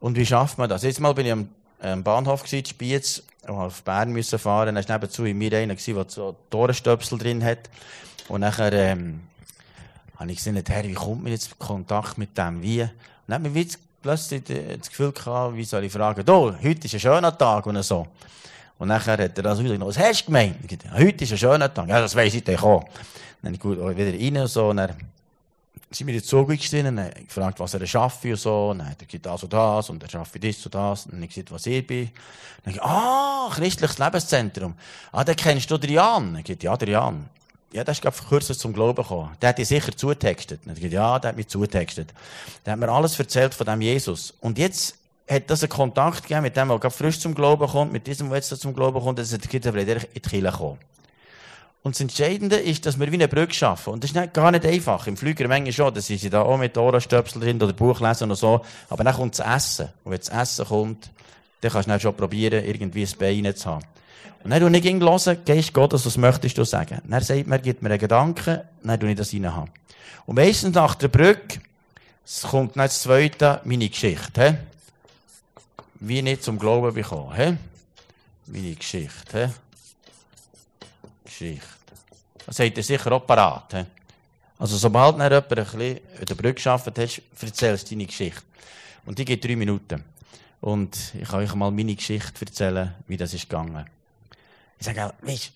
[0.00, 0.82] Und wie schafft man das?
[0.82, 4.74] Jetzt mal bin ich am, Bahnhof in Spiez, und auf Bern müssen fahren.
[4.74, 7.68] Dann war nebenzu in mir einer, der so Torenstöpsel drin hat.
[8.28, 9.20] Und nachher, ähm,
[10.22, 12.62] habe ich gesehen, Herr, wie kommt man jetzt Kontakt mit dem?
[12.62, 12.82] Wie?
[12.82, 12.90] Und
[13.26, 13.66] dann hat mir
[14.00, 17.82] plötzlich das Gefühl gehabt, wie soll ich fragen, du, heute ist ein schöner Tag und
[17.82, 18.06] so.
[18.78, 20.56] Und nachher hat er das wieder gesagt, was hast du gemeint?
[20.92, 21.88] Heute ist ein schöner Tag.
[21.88, 22.84] Ja, das weiss ich dann auch.
[23.42, 24.70] Dann gut, wieder rein und so.
[24.70, 24.94] Und dann
[25.90, 28.70] sind wir in den Zug gestiegen und gefragt, was er schaffe und so.
[28.70, 31.04] Und dann hat er das und das und er schaffe das und das.
[31.04, 32.10] Und dann habe ich gesagt, was ich bin.
[32.64, 34.74] Dann ich, ah, christliches Lebenszentrum.
[35.10, 36.36] Ah, den kennst du Drian?
[36.36, 37.28] Ich gesagt, ja, Drian.
[37.72, 39.30] Ja, der ist gerade kurzem zum Glauben gekommen.
[39.40, 40.60] Der hat dich sicher zutextet.
[40.66, 42.12] Und ja, der hat mich zutextet.
[42.66, 44.34] Der hat mir alles erzählt von dem Jesus.
[44.40, 44.96] Und jetzt
[45.28, 48.28] hat das einen Kontakt gegeben mit dem, der gerade frisch zum Glauben kommt, mit diesem,
[48.28, 50.78] der jetzt zum Glauben kommt, dass er in die Kirche kommt.
[51.82, 53.94] Und das Entscheidende ist, dass wir wie eine Brücke schaffen.
[53.94, 55.06] Und das ist gar nicht einfach.
[55.08, 58.24] Im Flüger manchmal schon, da sind sie da auch mit Ohrenstöpsel drin oder Buch lesen
[58.24, 58.60] oder so.
[58.88, 59.88] Aber dann kommt das Essen.
[60.04, 61.10] Und wenn das Essen kommt,
[61.60, 63.84] dann kannst du dann schon probieren, irgendwie ein Bein zu haben.
[64.44, 67.00] Und dann tue ich ihn hören, Geist Gottes, was möchtest du sagen?
[67.04, 69.70] Dann sagt mir, gibt mir einen Gedanken, dann tue ich das rein.
[70.26, 71.60] Und meistens nach der Brücke,
[72.24, 74.56] es kommt dann das zweite, meine Geschichte, he?
[76.00, 77.56] Wie nicht zum Glauben bekommen, he?
[78.46, 79.52] Meine Geschichte, he?
[81.24, 81.66] Geschichte.
[82.46, 83.72] Das seid ihr sicher auch parat.
[83.72, 83.84] He?
[84.58, 88.42] Also, sobald jemand ein bisschen an der Brücke gearbeitet hast, erzählst du deine Geschichte.
[89.04, 90.04] Und die geht drei Minuten.
[90.60, 93.84] Und ich kann euch mal meine Geschichte erzählen, wie das ist gegangen.
[94.82, 95.52] Ich sage, weißt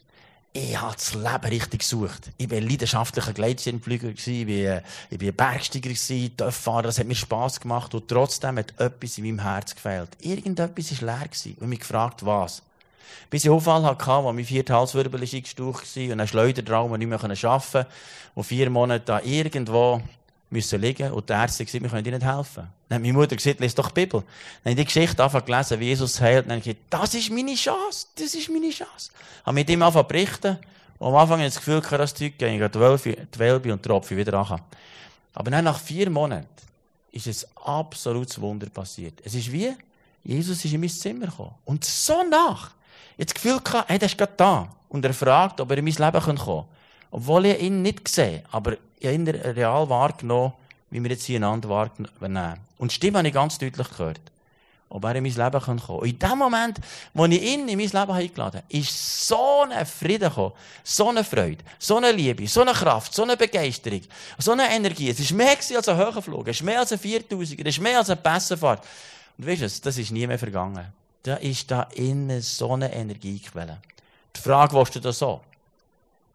[0.52, 2.30] ich habe das Leben richtig gesucht.
[2.38, 5.90] Ich war leidenschaftlicher Gleitschirmflüger, ich war, ich war Bergsteiger,
[6.36, 10.10] Töfffahrer, das hat mir Spass gemacht und trotzdem hat etwas in meinem Herz gefehlt.
[10.20, 12.62] Irgendetwas war leer und mich gefragt, was.
[13.28, 17.08] Bis ich einen Unfall hatte, wo mein vierter Halswirbel eingestaucht war und ein Schleudertraum nicht
[17.08, 17.86] mehr arbeiten konnte,
[18.36, 20.00] und vier Monate irgendwo
[20.50, 22.68] müssen liegen und der Ärzte gesagt, wir können dir nicht helfen.
[22.88, 24.20] Dann hat meine Mutter gesagt, lese doch die Bibel.
[24.20, 26.46] Dann habe ich die Geschichte angefangen gelesen, wie Jesus heilt.
[26.46, 29.10] Dann habe ich gesagt, das ist meine Chance, das ist meine Chance.
[29.44, 30.58] Habe mit ihm angefangen berichten.
[30.98, 34.16] Und am Anfang hatte ich das Gefühl, dass das Zeug ging, die Welbe und Tropfen
[34.16, 34.60] wieder an.
[35.34, 36.46] Aber dann nach vier Monaten
[37.12, 39.20] ist ein absolutes Wunder passiert.
[39.24, 39.74] Es ist wie,
[40.22, 41.54] Jesus ist in mein Zimmer gekommen.
[41.64, 42.70] Und so nach.
[43.16, 44.68] Ich das Gefühl hey, der ist gerade da.
[44.88, 46.64] Und er fragt, ob er in mein Leben kommen kann.
[47.10, 50.52] Obwohl ich ihn nicht gesehen aber ich habe ihn real wahrgenommen,
[50.90, 52.60] wie wir jetzt hier einander wahrnehmen.
[52.78, 54.20] Und die Stimme habe ich ganz deutlich gehört.
[54.88, 55.96] Ob er in mein Leben kommen kann.
[55.96, 56.78] Und in dem Moment,
[57.12, 60.52] wo ich ihn in mein Leben eingeladen habe, ist so ein Frieden gekommen,
[60.84, 64.02] so eine Freude, so eine Liebe, so eine Kraft, so eine Begeisterung,
[64.38, 65.10] so eine Energie.
[65.10, 67.98] Es war mehr als ein Höhenflug, es ist mehr als ein 4000er, es ist mehr
[67.98, 68.84] als eine Bessenfahrt.
[69.36, 70.86] Und weißt du, das ist nie mehr vergangen.
[71.24, 73.78] Da ist da innen so eine Energiequelle.
[74.36, 75.40] Die Frage, willst du das so?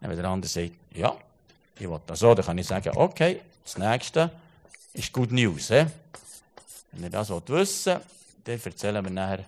[0.02, 1.16] Wenn der andere sagt, ja,
[1.78, 4.30] ich will das so, dann kann ich sagen, okay, das nächste
[4.92, 5.68] ist Good News.
[5.68, 5.86] He?
[6.92, 8.00] Wenn ihr das wissen
[8.44, 9.44] dann erzählen wir nachher,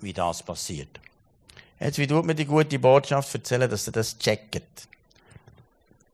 [0.00, 1.00] wie das passiert.
[1.80, 4.88] Jetzt, wie tut mir die gute Botschaft erzählen, dass ihr das checkt?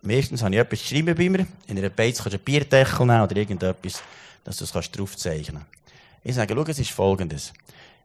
[0.03, 1.47] Meistens habe ich etwas geschrieben bei mir.
[1.67, 4.03] In einer Beiz kannst du einen Bierdeckel nehmen oder irgendetwas,
[4.43, 5.91] dass du es draufzeichnen kannst.
[6.25, 7.53] Ich sage, schau, es ist folgendes.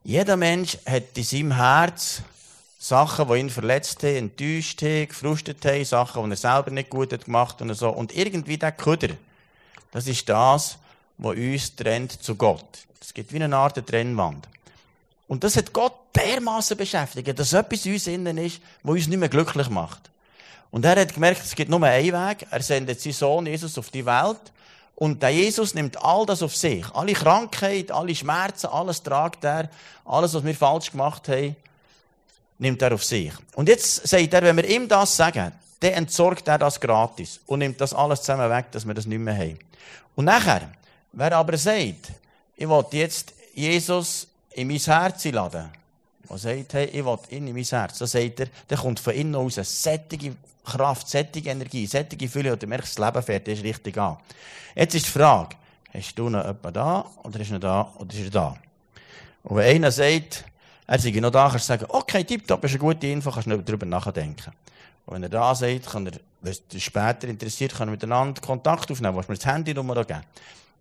[0.03, 2.21] Jeder Mensch hat in seinem Herz
[2.77, 7.13] Sachen, die ihn verletzt haben, enttäuscht haben, gefrustet haben, Sachen, die er selber nicht gut
[7.13, 7.89] hat gemacht und so.
[7.89, 9.15] Und irgendwie der Kuder,
[9.91, 10.77] das ist das,
[11.17, 12.85] was uns trennt zu Gott.
[12.99, 14.47] Es gibt wie eine Art Trennwand.
[15.27, 19.17] Und das hat Gott dermaßen beschäftigt, dass etwas in uns innen ist, was uns nicht
[19.17, 20.11] mehr glücklich macht.
[20.71, 22.47] Und er hat gemerkt, es gibt nur einen Weg.
[22.51, 24.51] Er sendet seinen Sohn Jesus auf die Welt.
[24.95, 26.85] Und der Jesus nimmt all das auf sich.
[26.93, 29.69] Alle Krankheit, alle Schmerzen, alles tragt er.
[30.03, 31.55] Alles, was wir falsch gemacht haben,
[32.57, 33.31] nimmt er auf sich.
[33.55, 37.59] Und jetzt sagt er, wenn wir ihm das sagen, dann entsorgt er das gratis und
[37.59, 39.59] nimmt das alles zusammen weg, dass wir das nicht mehr haben.
[40.15, 40.69] Und nachher,
[41.11, 42.11] wer aber sagt,
[42.55, 45.69] ich will jetzt Jesus in mein Herz laden,
[46.29, 49.13] der sagt, hey, ich will ihn in mein Herz, dann sagt er, dann kommt von
[49.13, 53.47] innen aus eine sättige Kraft, sättige Energie, sättige Fülle und du merkst, das Leben fährt
[53.47, 54.17] ist richtig an.
[54.73, 55.55] Jetzt ist die Frage,
[55.93, 58.57] hast du noch jemanden da, oder ist er da, oder ist er da?
[59.43, 60.45] Und wenn einer sagt,
[60.87, 63.85] er sei noch da, kannst sagen, okay, tipptopp, ist eine gute Info, kannst du darüber
[63.85, 64.51] nachdenken.
[65.05, 68.91] Und wenn er da sagt, kann er, wenn es später interessiert, kann er miteinander Kontakt
[68.91, 70.21] aufnehmen, was mir das Handynummer geben.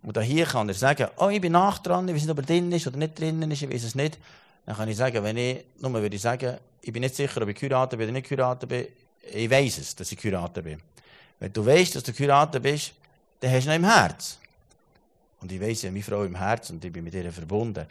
[0.03, 2.43] Und hier kann er sagen, oh, ich bin nach dran, ich weiß nicht, ob er
[2.45, 4.19] drin ist oder nicht drin ist, ich weiß es nicht.
[4.65, 7.49] Dann kann ich sagen, wenn ich, nur würde ich sagen, ich bin nicht sicher, ob
[7.49, 8.87] ich geheiratet bin oder nicht geheiratet bin,
[9.31, 10.79] ich weiß es, dass ich geheiratet bin.
[11.39, 12.93] Wenn du weißt, dass du geheiratet bist,
[13.39, 14.37] dann hast du noch im Herz.
[15.41, 17.85] Und ich weiss ja, meine Frau im Herz und ich bin mit ihr verbunden.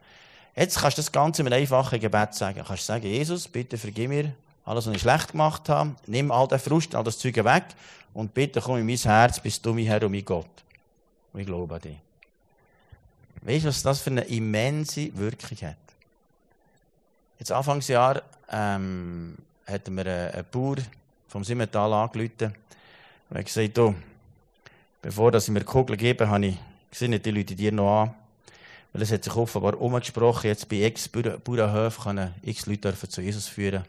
[0.57, 2.61] Jetzt kannst du das Ganze mit einem einfachen Gebet sagen.
[2.61, 4.33] Du kannst sagen, Jesus, bitte vergib mir
[4.65, 5.97] alles, was ich schlecht gemacht habe.
[6.07, 7.65] Nimm all den Frust, all das Zeug weg.
[8.13, 10.47] Und bitte komm in mein Herz, bist du mein Herr und mein Gott.
[11.33, 11.97] Und ich glaube an dich.
[13.43, 15.77] Weißt du, was das für eine immense Wirkung hat?
[17.39, 19.37] Jetzt Anfangsjahr ähm,
[19.67, 20.77] hatten wir einen, Bauer
[21.29, 22.55] vom Simmental angerufen
[23.29, 23.95] und hat gesagt, du,
[25.03, 26.57] bevor ich mir die Kugel gebe, habe ich
[26.91, 28.15] gesehen, die Leute dir noch an.
[28.95, 33.49] Weil es hat sich offenbar umgesprochen, jetzt bei Ex-Bauernhöfen können x Leute dürfen zu Jesus
[33.49, 33.85] führen.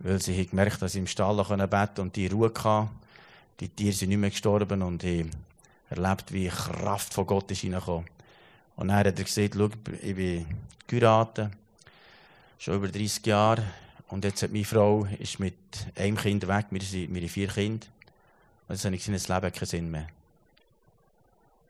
[0.00, 2.90] Weil sie haben gemerkt, dass sie im Stall beten können und die Ruhe hatten.
[3.58, 5.24] Die Tiere sind nicht mehr gestorben und ich
[5.88, 8.04] erlebt, wie Kraft von Gott ist reingekommen.
[8.76, 9.70] Und dann hat er gesagt, schau,
[10.02, 10.46] ich bin
[10.86, 11.50] geheiratet,
[12.58, 13.64] schon über 30 Jahre.
[14.08, 15.56] Und jetzt hat meine Frau ist mit
[15.96, 17.86] einem Kind weg, wir sind wir vier Kinder.
[18.68, 20.06] Und jetzt habe ich gesehen, das Leben hat keinen Sinn mehr.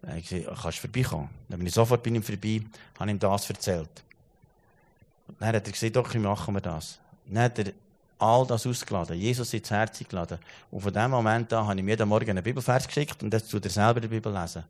[0.08, 1.28] Habe ich gesagt, kannst du vorbeikommen?
[1.48, 2.62] Dann bin ich sofort bei ihm vorbei,
[2.98, 3.90] habe ihm das erzählt.
[5.38, 6.98] Dann hat er gesagt, okay, machen wir das.
[7.26, 7.72] Dann hat er
[8.18, 10.38] all das ausgeladen, Jesus ins Herz geladen.
[10.70, 13.50] Und von dem Moment an habe ich mir jeden Morgen einen Bibelvers geschickt und jetzt
[13.50, 14.64] tut er selber die Bibel lesen.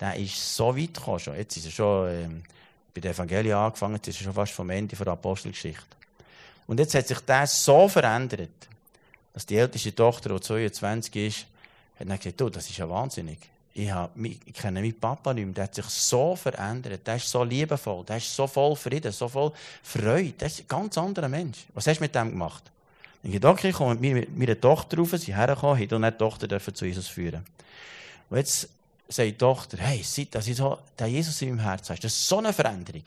[0.00, 1.36] Der ist so weit gekommen schon.
[1.36, 2.42] Jetzt ist er schon ähm,
[2.94, 5.84] bei den Evangelien angefangen, jetzt ist er schon fast vom Ende der Apostelgeschichte.
[6.66, 8.50] Und jetzt hat sich das so verändert,
[9.32, 11.46] dass die älteste Tochter, die 22 ist,
[11.98, 13.38] hat dann gesagt, du, das ist ja wahnsinnig.
[13.74, 17.30] Ich, hab, ich kenne meinen Papa nicht mehr, der hat sich so verändert, der ist
[17.30, 19.52] so liebevoll, der ist so voll Frieden, so voll
[19.82, 21.66] Freude, der ist ein ganz anderer Mensch.
[21.74, 22.64] Was hast du mit dem gemacht?
[23.22, 26.74] Ich dachte, okay, ich komme mit meiner Tochter rauf, sie hergekommen, ich und die Tochter
[26.74, 27.44] zu Jesus führen.
[28.30, 28.68] Und jetzt
[29.08, 32.12] sagt die Tochter, hey, seit dass ich so den Jesus in meinem Herzen habe, das
[32.12, 33.02] ist so eine Veränderung,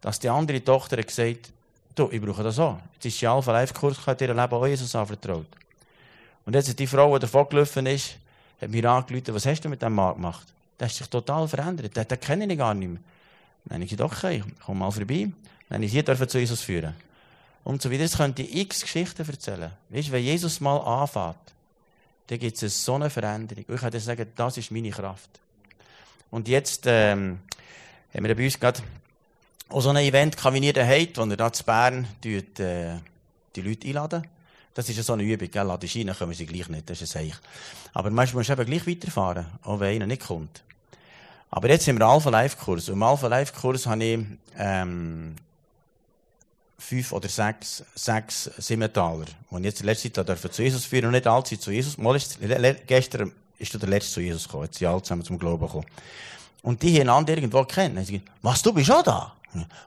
[0.00, 1.52] dass die andere Tochter gesagt,
[1.94, 2.78] du, ich brauche das auch.
[2.94, 5.46] Jetzt ist sie Alpha Life Kurs, hat ihr Leben auch Jesus anvertraut.
[6.44, 8.16] Und jetzt hat die Frau, die davon gelaufen ist,
[8.62, 10.46] hat mir angerufen, was hast du mit dem Mann gemacht?
[10.78, 13.00] Der hat sich total verändert, den, den kenne ich gar nicht mehr.
[13.64, 15.30] Dann habe ich gesagt, okay, komm mal vorbei.
[15.68, 16.94] Dann ich sie zu Jesus führen.
[17.64, 19.70] Und so wie das könnte ich x Geschichten erzählen.
[19.88, 21.36] Weißt du, wenn Jesus mal anfängt,
[22.26, 23.64] dann gibt es so eine Veränderung.
[23.68, 25.30] ich kann dir sagen, das ist meine Kraft.
[26.30, 27.40] Und jetzt ähm,
[28.12, 28.80] haben wir bei uns gerade
[29.68, 32.98] auch so ein Event, wie ihr daheim, wo ihr da zu Bern äh,
[33.54, 34.26] die Leute einladen.
[34.74, 35.66] Das ist ja so eine Übung, gell?
[35.66, 37.34] Ladest rein, kommen sie gleich nicht, das ist ein Seich.
[37.92, 40.62] Aber manchmal musst du eben gleich weiterfahren, auch wenn einer nicht kommt.
[41.50, 42.88] Aber jetzt sind wir Alpha Life Kurs.
[42.88, 44.20] Und im Alpha Life Kurs habe ich,
[44.56, 45.36] ähm,
[46.82, 51.12] fünf oder sechs, sechs Simmentaler, die jetzt in letzter Zeit dürfen zu Jesus führen und
[51.12, 51.96] nicht alle zu Jesus.
[51.96, 52.38] Mal ist,
[52.86, 55.86] gestern ist der letzte zu Jesus gekommen, jetzt sind alle zusammen zum Glauben gekommen.
[56.62, 58.04] Und die haben einander irgendwo kennen.
[58.04, 59.32] Sie gesagt, was, du bist auch da?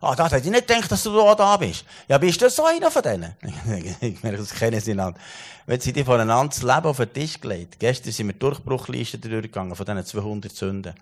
[0.01, 1.85] Ah, das hätte ich nicht gedacht, dass du auch da bist.
[2.07, 3.35] Ja, bist du so einer von denen?
[4.01, 5.19] ich merke, das kennen sie einander.
[5.65, 7.79] Wenn sie die voneinander das Leben auf den Tisch gelegt.
[7.79, 10.93] Gestern sind wir Durchbruchlisten durchgegangen von diesen 200 Sünden.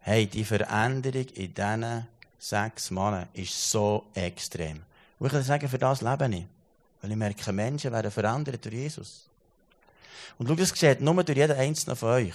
[0.00, 2.06] Hey, die Veränderung in diesen
[2.38, 4.82] sechs Monaten ist so extrem.
[5.18, 6.44] Und ich kann sagen, für das lebe ich.
[7.00, 9.26] Weil ich merke, Menschen werden verändert durch Jesus.
[10.38, 12.34] Und schau, das geschieht nur durch jeden einzelnen von euch.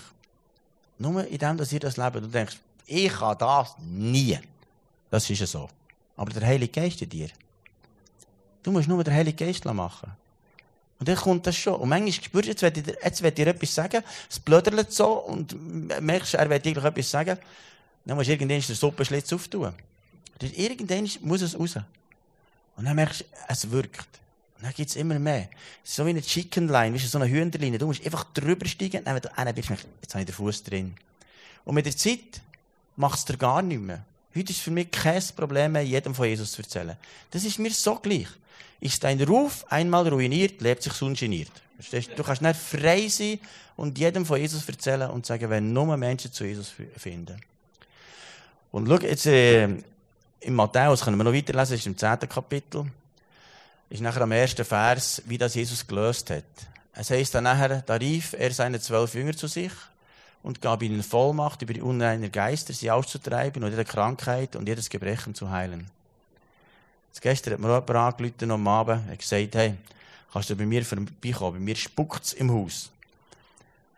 [0.97, 2.15] Nur in dem, dass ihr das lebt.
[2.15, 4.39] Du denkst, ich kann das nie.
[5.13, 5.69] Das ist so.
[6.17, 7.29] Aber der Heilige Geist in dir.
[8.63, 10.09] Du musst nur den Heiligen Geist machen.
[10.97, 11.75] Und dann kommt das schon.
[11.75, 15.19] Und manchmal spürst du, jetzt will dir, jetzt will dir etwas sagen, es blödert so
[15.19, 15.55] und
[16.01, 17.37] merkst, er will dir etwas sagen.
[18.05, 19.75] Dann musst du irgendwann den Suppenschlitz auftun.
[20.41, 21.75] Irgendwann muss es raus.
[22.75, 24.19] Und dann merkst du, es wirkt.
[24.57, 25.47] Und dann gibt's immer mehr.
[25.83, 27.77] So wie eine Chicken Line, du, so eine Hühnerline.
[27.77, 29.29] Du musst einfach drüber steigen, dann, wenn du
[29.61, 29.69] jetzt
[30.15, 30.95] habe ich den Fuß drin.
[31.65, 32.41] Und mit der Zeit
[32.95, 34.03] macht es dir gar nicht mehr.
[34.35, 36.97] Heute ist für mich kein Problem mehr, jedem von Jesus zu erzählen.
[37.29, 38.27] Das ist mir so gleich.
[38.79, 41.51] Ist dein Ruf einmal ruiniert, lebt sich ungeniert.
[42.15, 43.39] Du kannst nicht frei sein
[43.75, 47.39] und jedem von Jesus erzählen und sagen, wenn nur Menschen zu Jesus finden.
[48.71, 52.85] Und schau, jetzt, äh, im Matthäus können wir noch weiterlesen, ist im zehnten Kapitel,
[53.89, 56.43] ist nachher am ersten Vers, wie das Jesus gelöst hat.
[56.93, 59.71] Es heisst dann nachher, da rief er seine zwölf Jünger zu sich
[60.43, 64.89] und gab ihnen Vollmacht, über die unreinen Geister sie auszutreiben und jede Krankheit und jedes
[64.89, 65.87] Gebrechen zu heilen.
[67.07, 69.75] Jetzt gestern hat mir jemand angerufen am Abend und gesagt, hey,
[70.31, 71.53] kannst du bei mir vorbeikommen?
[71.53, 72.91] Bei mir spuckt es im Haus.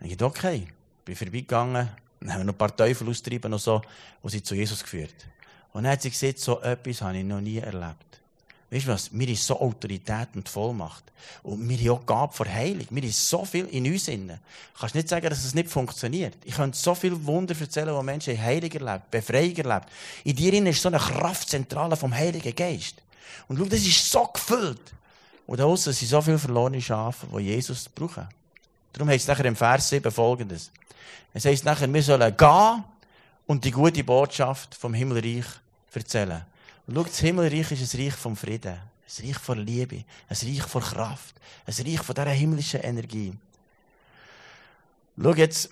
[0.01, 0.67] Ich dachte, okay.
[1.03, 3.81] Bin vorbeigegangen, dann haben wir noch ein paar Teufel austrieben und so,
[4.21, 5.13] und sie zu Jesus geführt.
[5.71, 8.21] Und dann hat sie gesagt, so etwas habe ich noch nie erlebt.
[8.71, 9.09] Weißt du was?
[9.13, 11.03] Wir haben so Autorität und Vollmacht.
[11.43, 12.87] Und wir haben auch Gabe vor Heilung.
[12.89, 14.39] Wir haben so viel in uns inne.
[14.79, 16.35] Kannst nicht sagen, dass es nicht funktioniert.
[16.43, 19.87] Ich könnte so viele Wunder erzählen, wo Menschen Heilung erlebt, Befreiung erlebt.
[20.23, 22.95] In dir ist so eine Kraftzentrale vom Heiligen Geist.
[23.47, 24.93] Und schau, das ist so gefüllt.
[25.45, 28.27] Und außen sind so viele verlorene Schafe, die Jesus brauchen.
[28.93, 30.71] Darum heißt es nachher im Vers 7 folgendes.
[31.33, 32.83] Es heißt nachher, wir sollen gehen
[33.45, 35.45] und die gute Botschaft vom Himmelreich
[35.93, 36.45] erzählen.
[36.87, 40.63] Und schau, das Himmelreich ist ein Reich vom Frieden, ein Reich von Liebe, ein Reich
[40.63, 43.33] von Kraft, ein Reich von dieser himmlischen Energie.
[45.21, 45.69] Schau jetzt,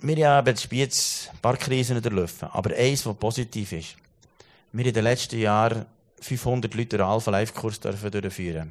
[0.00, 3.96] wir haben jetzt Spiez ein paar Krisen durchlaufen, aber eins, was positiv ist.
[4.72, 5.86] Wir in den letzten Jahren
[6.20, 8.70] 500 Leute Alpha Life Kurs durchführen.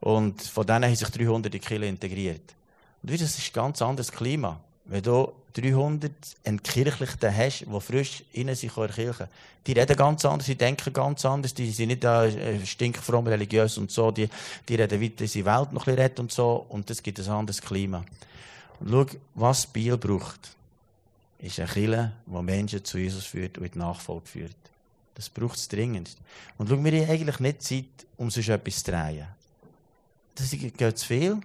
[0.00, 2.54] Und von denen haben sich 300 in Kirche integriert.
[3.02, 4.60] Und das ist ein ganz anderes Klima.
[4.84, 6.12] Wenn du 300
[6.44, 9.28] Entkirchlichten hast, die frisch in sich in der Kirche,
[9.66, 13.90] die reden ganz anders, die denken ganz anders, die sind nicht äh, stinkfromm religiös und
[13.90, 14.28] so, die,
[14.68, 17.62] die reden weiter, die Welt noch ein bisschen und so, und das gibt ein anderes
[17.62, 18.04] Klima.
[18.80, 20.54] Und schau, was Biel braucht,
[21.38, 24.56] ist eine Kirche, die Menschen zu Jesus führt und in die Nachfolge führt.
[25.14, 26.14] Das braucht es dringend.
[26.58, 29.26] Und schau, wir haben eigentlich nicht Zeit, um sonst etwas zu drehen.
[30.34, 31.40] Das geht zu viel,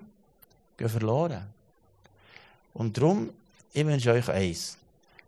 [0.78, 1.46] geht verloren.
[2.74, 3.30] Und darum,
[3.74, 4.78] ich wünsche euch eins,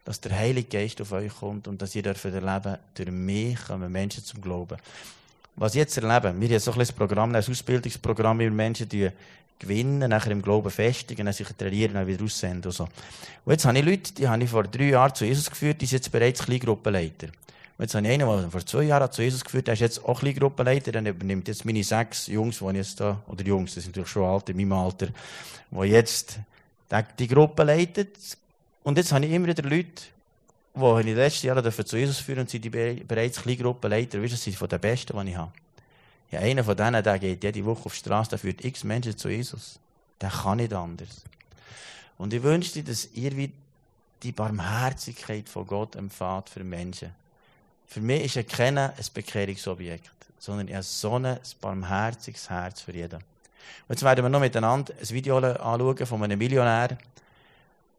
[0.05, 3.91] dass der Heilige Geist auf euch kommt und dass ihr dürft erleben, durch mich kommen
[3.91, 4.77] Menschen zum Glauben.
[5.55, 8.87] Was jetzt erleben, wir haben so ein kleines Programm, ein Ausbildungsprogramm, wie wir Menschen
[9.59, 12.83] gewinnen, nachher im Glauben festigen, dann sich trainieren, dann wieder aussenden und so.
[13.45, 15.85] Und jetzt habe ich Leute, die habe ich vor drei Jahren zu Jesus geführt, die
[15.85, 17.27] sind jetzt bereits Kleingruppenleiter.
[17.77, 20.03] Und jetzt habe ich einen, der vor zwei Jahren zu Jesus geführt der ist jetzt
[20.03, 23.95] auch Kleingruppenleiter, der übernimmt jetzt meine sechs Jungs, die jetzt da, oder Jungs, das sind
[23.95, 25.07] natürlich schon alt, in meinem Alter,
[25.71, 26.39] die jetzt
[27.19, 28.17] die Gruppe leitet.
[28.83, 30.03] Und jetzt habe ich immer wieder Leute,
[30.75, 34.21] die in den letzten Jahren zu Jesus führen und sind die bereits Kleingruppenleiter.
[34.21, 35.51] Weißt du, das sind von den Besten, die ich habe.
[36.31, 39.15] Ja, einer von denen, der geht jede Woche auf die Straße, der führt x Menschen
[39.15, 39.79] zu Jesus.
[40.19, 41.23] Der kann nicht anders.
[42.17, 43.51] Und ich wünsche dir, dass ihr wie
[44.23, 47.11] die Barmherzigkeit von Gott empfahrt für Menschen.
[47.87, 53.19] Für mich ist Erkennen ein Bekehrungsobjekt, sondern er so ein barmherziges Herz für jeden.
[53.87, 56.97] Und jetzt werden wir noch miteinander ein Video anschauen von einem Millionär,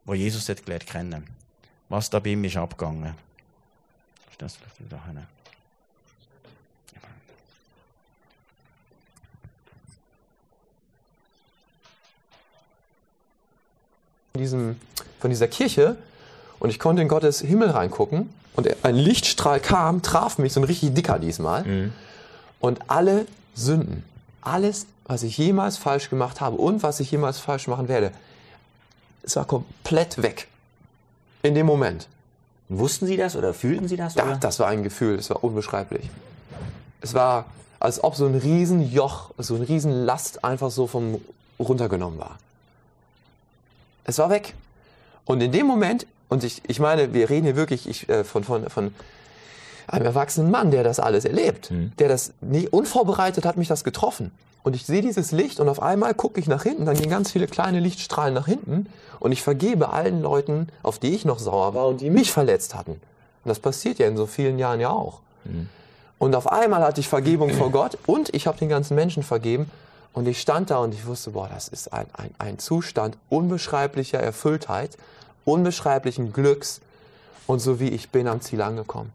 [0.06, 1.26] der Jesus hat gelernt kennen.
[1.88, 3.14] Was da bei ihm ist abgegangen.
[4.30, 5.26] Ist das vielleicht wieder hin?
[14.32, 14.80] Von, diesem,
[15.20, 15.96] von dieser Kirche
[16.58, 20.64] und ich konnte in Gottes Himmel reingucken und ein Lichtstrahl kam, traf mich, so ein
[20.64, 21.64] richtig dicker diesmal.
[21.64, 21.92] Mhm.
[22.58, 24.02] Und alle Sünden,
[24.44, 28.12] alles was ich jemals falsch gemacht habe und was ich jemals falsch machen werde,
[29.22, 30.48] es war komplett weg.
[31.42, 32.08] In dem Moment.
[32.70, 34.14] Wussten Sie das oder fühlten Sie das?
[34.14, 36.08] Ja, das war ein Gefühl, es war unbeschreiblich.
[37.02, 37.44] Es war,
[37.78, 41.20] als ob so ein Riesenjoch, so ein Riesenlast einfach so vom
[41.58, 42.38] runtergenommen war.
[44.04, 44.54] Es war weg.
[45.26, 48.44] Und in dem Moment, und ich, ich meine, wir reden hier wirklich ich, äh, von,
[48.44, 48.94] von, von
[49.86, 51.92] einem erwachsenen Mann, der das alles erlebt, mhm.
[51.98, 54.30] der das nie unvorbereitet hat mich das getroffen.
[54.62, 57.30] Und ich sehe dieses Licht und auf einmal gucke ich nach hinten, dann gehen ganz
[57.30, 58.86] viele kleine Lichtstrahlen nach hinten
[59.20, 62.74] und ich vergebe allen Leuten, auf die ich noch sauer war und die mich verletzt
[62.74, 62.92] hatten.
[62.92, 65.20] Und das passiert ja in so vielen Jahren ja auch.
[65.44, 65.68] Mhm.
[66.18, 69.70] Und auf einmal hatte ich Vergebung vor Gott und ich habe den ganzen Menschen vergeben.
[70.14, 74.20] Und ich stand da und ich wusste, boah, das ist ein, ein, ein Zustand unbeschreiblicher
[74.20, 74.96] Erfülltheit,
[75.44, 76.80] unbeschreiblichen Glücks
[77.46, 79.12] und so wie ich bin am Ziel angekommen.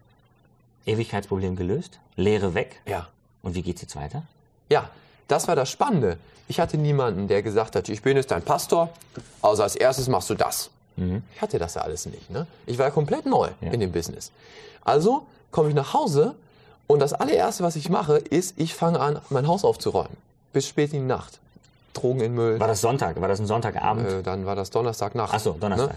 [0.90, 2.00] Ewigkeitsproblem gelöst?
[2.16, 2.82] Lehre weg?
[2.86, 3.08] Ja.
[3.42, 4.24] Und wie geht's jetzt weiter?
[4.70, 4.90] Ja,
[5.28, 6.18] das war das Spannende.
[6.48, 8.90] Ich hatte niemanden, der gesagt hat, ich bin jetzt dein Pastor,
[9.42, 10.72] außer als erstes machst du das.
[10.96, 11.22] Mhm.
[11.36, 12.30] Ich hatte das ja alles nicht.
[12.30, 12.48] Ne?
[12.66, 13.72] Ich war ja komplett neu ja.
[13.72, 14.32] in dem Business.
[14.84, 16.36] Also komme ich nach Hause
[16.88, 20.18] und das allererste, was ich mache, ist, ich fange an, mein Haus aufzuräumen.
[20.54, 21.40] bis spät in die Nacht.
[21.94, 22.60] Drogen in Müll.
[22.60, 23.20] War das Sonntag?
[23.22, 24.08] War das ein Sonntagabend?
[24.08, 25.34] Äh, dann war das Donnerstagnacht.
[25.34, 25.92] Ach so, Donnerstag.
[25.92, 25.96] Ne?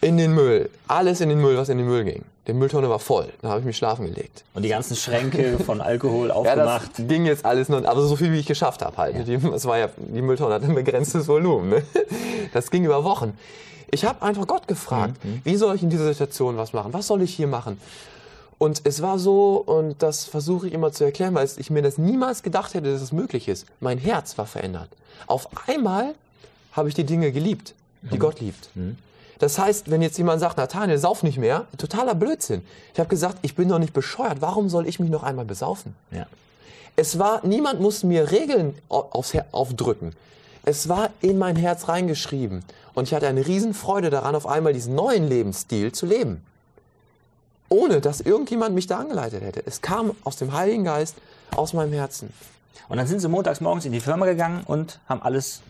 [0.00, 0.70] In den Müll.
[0.86, 2.24] Alles in den Müll, was in den Müll ging.
[2.46, 3.28] Die Mülltonne war voll.
[3.42, 4.44] Da habe ich mich schlafen gelegt.
[4.54, 6.90] Und die ganzen Schränke von Alkohol Ja, aufgemacht.
[6.96, 9.26] das ging jetzt alles nur, aber so viel wie ich geschafft habe halt.
[9.26, 11.68] Die, das war ja, die Mülltonne hat ein begrenztes Volumen.
[11.70, 11.82] Ne?
[12.52, 13.36] Das ging über Wochen.
[13.90, 16.92] Ich habe einfach Gott gefragt, wie soll ich in dieser Situation was machen?
[16.92, 17.80] Was soll ich hier machen?
[18.58, 21.96] Und es war so, und das versuche ich immer zu erklären, weil ich mir das
[21.96, 23.66] niemals gedacht hätte, dass es möglich ist.
[23.80, 24.88] Mein Herz war verändert.
[25.26, 26.14] Auf einmal
[26.72, 28.68] habe ich die Dinge geliebt, die Gott liebt.
[29.38, 32.62] Das heißt, wenn jetzt jemand sagt, Nathanael, sauf nicht mehr, totaler Blödsinn.
[32.92, 34.40] Ich habe gesagt, ich bin doch nicht bescheuert.
[34.40, 35.94] Warum soll ich mich noch einmal besaufen?
[36.10, 36.26] ja.
[37.00, 40.16] Es war, niemand musste mir Regeln au- aufs aufdrücken.
[40.64, 42.64] Es war in mein Herz reingeschrieben.
[42.94, 46.44] Und ich hatte eine Riesenfreude daran, auf einmal diesen neuen Lebensstil zu leben.
[47.68, 49.62] Ohne, dass irgendjemand mich da angeleitet hätte.
[49.64, 51.14] Es kam aus dem Heiligen Geist,
[51.54, 52.32] aus meinem Herzen.
[52.88, 55.60] Und dann sind sie montags morgens in die Firma gegangen und haben alles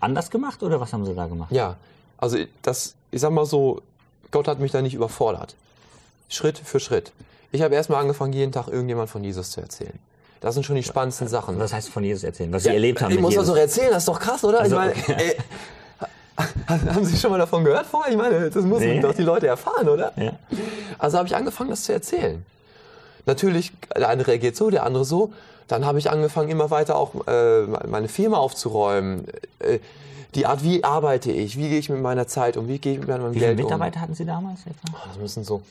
[0.00, 1.50] anders gemacht oder was haben sie da gemacht?
[1.52, 1.76] Ja,
[2.24, 3.82] also das, ich sag mal so,
[4.30, 5.54] Gott hat mich da nicht überfordert.
[6.28, 7.12] Schritt für Schritt.
[7.52, 9.98] Ich habe erstmal angefangen, jeden Tag irgendjemand von Jesus zu erzählen.
[10.40, 11.58] Das sind schon die spannendsten Sachen.
[11.58, 12.52] Was heißt von Jesus erzählen?
[12.52, 13.54] Was sie erlebt haben Ich mit muss das Jesus?
[13.54, 14.60] doch erzählen, das ist doch krass, oder?
[14.60, 15.14] Also, ich meine, okay.
[15.16, 15.36] ey,
[16.94, 18.10] haben Sie schon mal davon gehört vorher?
[18.10, 19.00] Ich meine, das müssen Nee.
[19.00, 20.12] doch die Leute erfahren, oder?
[20.16, 20.32] Ja.
[20.98, 22.44] Also habe ich angefangen, das zu erzählen.
[23.26, 25.32] Natürlich, der eine reagiert so, der andere so.
[25.68, 29.26] Dann habe ich angefangen, immer weiter auch äh, meine Firma aufzuräumen.
[29.60, 29.78] Äh,
[30.34, 32.98] die Art, wie arbeite ich, wie gehe ich mit meiner Zeit um, wie gehe ich
[32.98, 33.64] mit meinem Wie viele Geld um.
[33.64, 34.98] Mitarbeiter hatten Sie damals etwa?
[35.06, 35.62] Das müssen so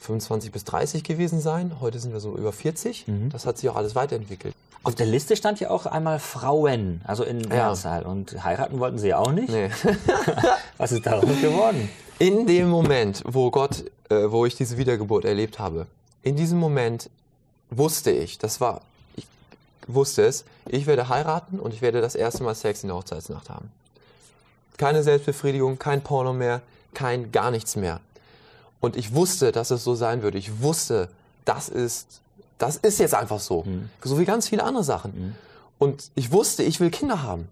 [0.00, 1.76] 25 bis 30 gewesen sein.
[1.80, 3.06] Heute sind wir so über 40.
[3.06, 3.30] Mhm.
[3.30, 4.54] Das hat sich auch alles weiterentwickelt.
[4.84, 8.02] Auf der Liste stand ja auch einmal Frauen, also in Mehrzahl.
[8.02, 9.48] Und heiraten wollten sie ja auch nicht.
[9.48, 9.70] Nee.
[10.76, 11.88] Was ist daraus geworden?
[12.18, 15.86] In dem Moment, wo Gott, äh, wo ich diese Wiedergeburt erlebt habe,
[16.22, 17.10] in diesem Moment
[17.70, 18.82] wusste ich, das war,
[19.16, 19.26] ich
[19.86, 23.50] wusste es, ich werde heiraten und ich werde das erste Mal Sex in der Hochzeitsnacht
[23.50, 23.70] haben.
[24.76, 26.62] Keine Selbstbefriedigung, kein Porno mehr,
[26.94, 28.00] kein gar nichts mehr.
[28.80, 30.38] Und ich wusste, dass es so sein würde.
[30.38, 31.08] Ich wusste,
[31.44, 32.20] das ist,
[32.58, 33.64] das ist jetzt einfach so.
[34.02, 35.36] So wie ganz viele andere Sachen.
[35.78, 37.48] Und ich wusste, ich will Kinder haben.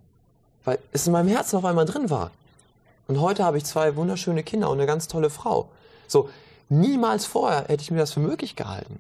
[0.65, 2.31] Weil es in meinem Herzen auf einmal drin war.
[3.07, 5.69] Und heute habe ich zwei wunderschöne Kinder und eine ganz tolle Frau.
[6.07, 6.29] So,
[6.71, 8.99] niemals vorher hätte ich mir das für möglich gehalten.